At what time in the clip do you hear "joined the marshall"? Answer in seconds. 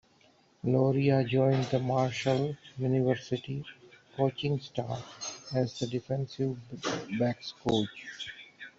1.23-2.57